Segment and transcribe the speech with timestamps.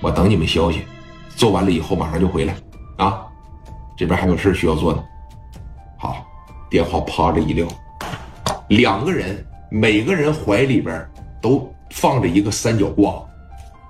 [0.00, 0.82] 我等你们消息，
[1.34, 2.54] 做完了以后马上就回来
[2.96, 3.24] 啊。
[3.96, 5.02] 这边还有事需要做呢。
[5.96, 6.24] 好，
[6.70, 7.66] 电话啪着一撂，
[8.68, 11.04] 两个人每个人怀里边
[11.42, 13.20] 都放着一个三角瓜，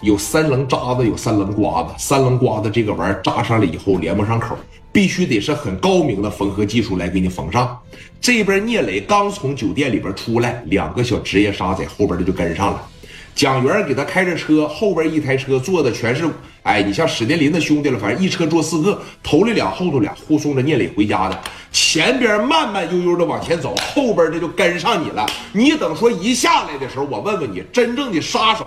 [0.00, 1.92] 有三棱渣子，有三棱瓜子。
[1.98, 4.56] 三棱瓜子这个玩意儿扎上了以后连不上口，
[4.90, 7.78] 必须得是很高明的缝合技术来给你缝上。
[8.22, 12.88] 这边聂磊刚从酒店里边出来，两个小职业杀在后边的就跟上了。
[13.34, 16.28] 蒋元给他开着车，后边一台车坐的全是，
[16.62, 21.38] 哎，你像史殿林的兄弟了，反正一车坐四个，头里俩，后头俩，护送着聂磊回家的。
[21.72, 25.24] 前边慢慢悠悠的往前走，后边这就跟上你了。
[25.52, 28.66] 你等说一下来的时候，我问问你，真正的杀手，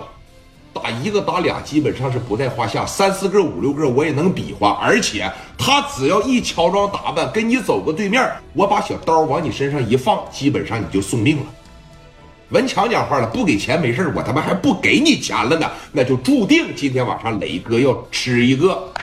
[0.74, 4.80] 打一个打俩基本上是不在话下，三四个五六个我也能比划。
[4.82, 11.44] 而且他只要一乔装打扮，跟你走个对面，我把小刀往你身上一放，基本上你就送命了。
[12.54, 18.94] 文强讲话了，不给钱没事我他妈还不给你钱了呢，那就注定今天晚上磊哥要吃一个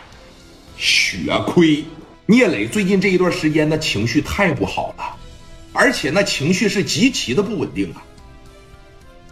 [0.76, 1.84] 血亏。
[2.26, 5.16] 聂磊最近这一段时间的情绪太不好了，
[5.72, 8.00] 而且那情绪是极其的不稳定啊。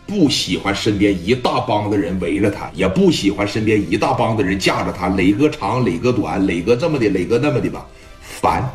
[0.05, 5.06] 不喜欢身边一大帮的人围着他，也不喜欢身边一大帮的人架着他。
[5.10, 7.86] 磊哥长，磊哥短，磊哥这么的，磊哥那么的吧，
[8.20, 8.69] 烦。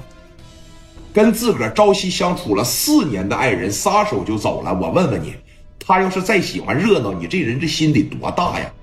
[1.13, 5.35] 跟自个儿朝夕相处了四年的爱人撒手就走了，我问问你，
[5.79, 8.73] 他要是再喜欢热闹，你这人这心得多大呀？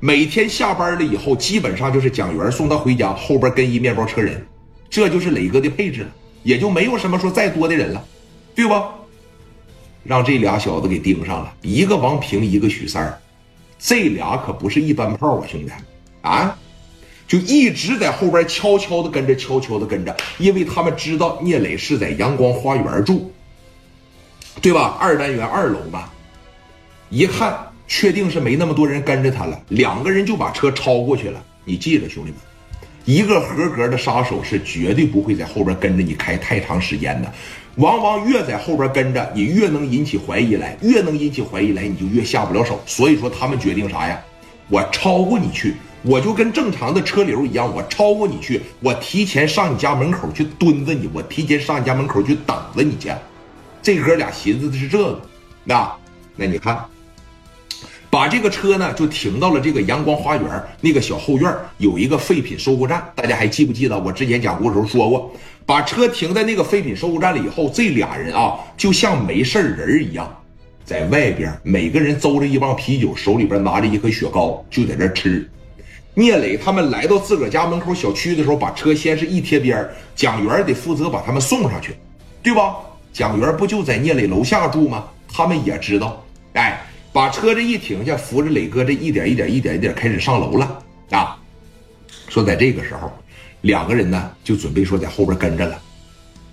[0.00, 4.46] 每天下班了以后，基本上就是蒋元送他回家，后边跟一面包车人，
[4.90, 6.08] 这就是磊哥的配置了，
[6.42, 8.04] 也就没有什么说再多的人了，
[8.54, 8.74] 对不？
[10.02, 13.18] 让这俩小子给盯上了，一个王平，一个许三儿，
[13.78, 15.72] 这俩可不是一般炮啊，兄弟
[16.20, 16.58] 啊！
[17.34, 23.28] 就一直在后边悄悄的跟着，悄悄的跟着，因为他们知道聂磊是在阳光花园住，
[24.62, 24.96] 对吧？
[25.00, 26.08] 二单元二楼嘛。
[27.10, 31.42] 一看，确定是没那么多人跟着他了，两个人就把车超过去了。
[31.64, 32.38] 你记着，兄弟们，
[33.04, 37.32] 一个合格的杀手是绝对不会在后边跟着你开太长时间的，
[37.78, 42.80] 往往越在后边跟着，你越能引起怀疑来，越能引起怀疑来，你就越下不了手。
[42.86, 44.22] 所以说，他们决定啥呀？
[44.68, 45.74] 我超过你去。
[46.06, 53.10] 我就跟正常的车流一样，我超过你去，我提前上你家门口去蹲着你，我提前上你家门口去等着你去。
[53.80, 55.20] 这哥俩寻思的是这个，
[55.64, 55.90] 那
[56.36, 56.84] 那你看，
[58.10, 65.32] 把这个车呢就停到了这个阳光花园那个小后院，有一个废品收购站，大家还记不记得我之前讲故事时候说过？
[65.64, 70.30] 把车停在那个废品收购站了以后，这俩人啊就像没事人一样，
[70.84, 75.48] 在外边每个人邹着一帮啤酒，手里边拿着一颗雪糕，就在这吃。
[76.14, 81.94] 聂磊他们来到自个儿家门口小区的时候，把车先是一贴边蒋元得负责把他们送上去，
[82.42, 82.76] 对吧？
[83.12, 85.04] 蒋元不就在聂磊楼下住吗？
[85.32, 86.80] 他们也知道，哎，
[87.12, 90.78] 把车这一停下，扶着磊哥这一点一点一点一点开始上楼了
[91.10, 91.36] 啊。
[92.28, 93.12] 说在这个时候，
[93.62, 95.82] 两个人呢就准备说在后边跟着了，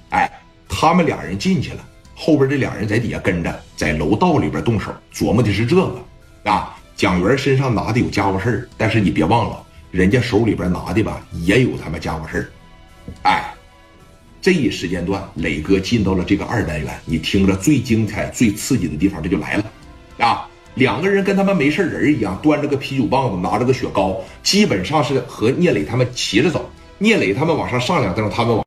[0.10, 0.32] 哎，
[0.68, 1.86] 他们俩人进去了，
[2.16, 6.04] 后边这俩人在底下跟着，在楼道里边动手，琢磨的是这个
[6.46, 6.76] 啊。
[7.01, 12.45] 蒋元身上拿的有家伙事儿，但是你别忘了，人家手里边拿的吧也有他妈家伙事儿。
[13.23, 13.51] 哎，
[14.39, 19.66] 这一时间段，磊哥进到了这个二单元，你听着最精彩、最刺激的地方，这就来了。
[20.19, 20.47] 啊！
[20.75, 26.69] 两个人跟他们没事人一样，端着个啤酒棒子，拿着个雪糕，基本上是和聂磊他们骑着走。
[27.00, 28.59] 聂磊他们往上上两蹬，他们往。